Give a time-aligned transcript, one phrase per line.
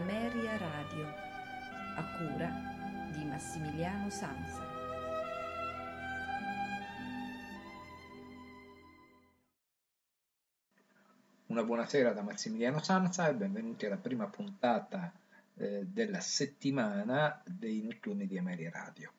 [0.00, 1.06] Ameria Radio,
[1.94, 2.50] a cura
[3.12, 4.66] di Massimiliano Sanza.
[11.48, 15.12] Una buonasera da Massimiliano Sanza e benvenuti alla prima puntata
[15.56, 19.12] eh, della settimana dei notturni di Ameria Radio.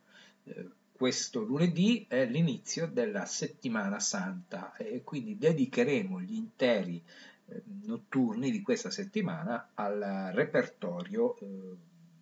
[0.45, 7.30] Eh, questo lunedì è l'inizio della settimana santa e quindi dedicheremo gli interi eh,
[7.85, 11.75] notturni di questa settimana al repertorio, eh,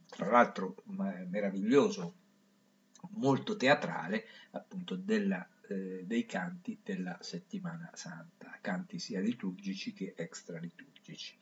[0.08, 2.16] tra l'altro meraviglioso,
[3.12, 11.38] molto teatrale, appunto della, eh, dei canti della settimana santa, canti sia liturgici che extraliturgici.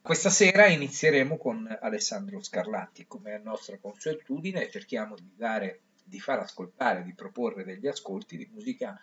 [0.00, 6.38] Questa sera inizieremo con Alessandro Scarlatti, come è nostra consuetudine cerchiamo di, dare, di far
[6.38, 9.00] ascoltare, di proporre degli ascolti di musica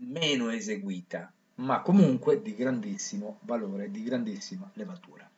[0.00, 5.28] meno eseguita, ma comunque di grandissimo valore, di grandissima levatura.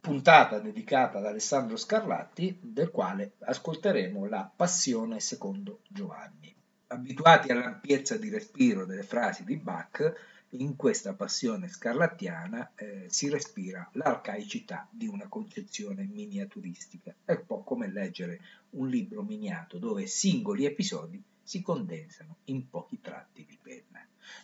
[0.00, 6.54] Puntata dedicata ad Alessandro Scarlatti, del quale ascolteremo la Passione secondo Giovanni.
[6.88, 10.14] Abituati all'ampiezza di respiro delle frasi di Bach,
[10.50, 17.14] in questa passione scarlattiana eh, si respira l'arcaicità di una concezione miniaturistica.
[17.24, 23.00] È un po' come leggere un libro miniato dove singoli episodi si condensano in pochi
[23.00, 23.95] tratti di penna.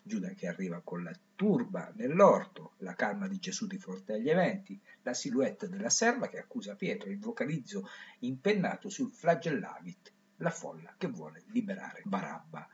[0.02, 4.80] Giuda che arriva con la turba nell'orto, la calma di Gesù di fronte agli eventi,
[5.02, 7.88] la silhouette della serva che accusa Pietro, il vocalizzo
[8.20, 12.68] impennato sul flagellavit, la folla che vuole liberare Barabba.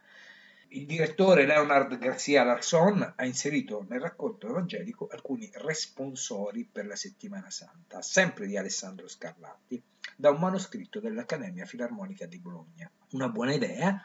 [0.70, 7.48] Il direttore Leonard Garcia Larson ha inserito nel racconto evangelico alcuni responsori per la settimana
[7.48, 9.82] santa, sempre di Alessandro Scarlatti,
[10.14, 12.90] da un manoscritto dell'Accademia Filarmonica di Bologna.
[13.12, 13.98] Una buona idea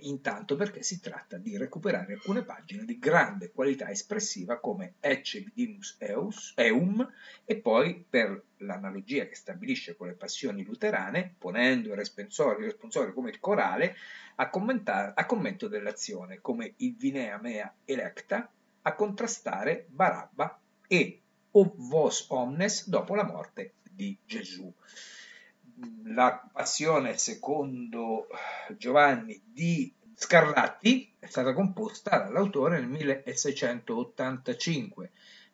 [0.00, 5.96] intanto perché si tratta di recuperare alcune pagine di grande qualità espressiva come Ecce Vidimus
[5.98, 7.08] Eus, Eum
[7.44, 13.40] e poi per l'analogia che stabilisce con le passioni luterane, ponendo il responsore come il
[13.40, 13.96] corale,
[14.36, 14.50] a,
[15.14, 18.50] a commento dell'azione come il Vinea Mea Electa
[18.82, 21.20] a contrastare Barabba e
[21.52, 24.72] O Vos Omnes dopo la morte di Gesù
[26.04, 28.28] la passione secondo
[28.76, 35.10] Giovanni di Scarlatti è stata composta dall'autore nel 1685,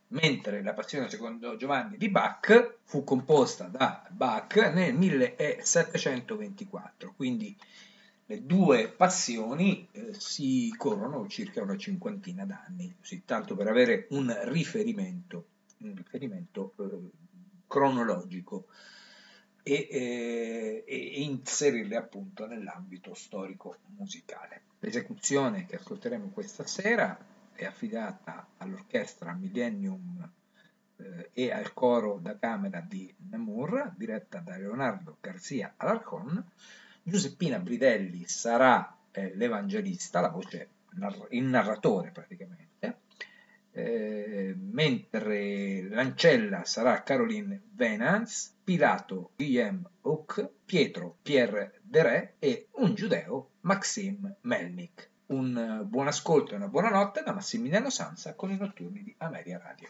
[0.08, 7.56] mentre la passione secondo Giovanni di Bach fu composta da Bach nel 1724, quindi
[8.26, 14.32] le due passioni eh, si corrono circa una cinquantina d'anni, così tanto per avere un
[14.44, 15.46] riferimento,
[15.78, 17.10] un riferimento eh,
[17.66, 18.66] cronologico
[19.62, 24.62] e, eh, e, inserirle appunto nell'ambito storico musicale.
[24.80, 27.16] L'esecuzione che ascolteremo questa sera
[27.54, 30.28] è affidata all'orchestra Millennium
[30.96, 36.44] eh, e al coro da camera di Namur, diretta da Leonardo Garzia Alarcon.
[37.04, 40.68] Giuseppina Bridelli sarà eh, l'evangelista, la voce,
[41.30, 43.01] il narratore praticamente
[43.72, 53.50] eh, mentre l'ancella sarà Caroline Venance, Pilato Guillaume Hook, Pietro Pierre Dere e un giudeo
[53.60, 55.08] Maxim Melnik.
[55.26, 59.58] Un buon ascolto e una buona notte da Massimiliano Sanza con i notturni di Ameria
[59.58, 59.88] Radio.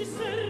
[0.00, 0.49] ci serve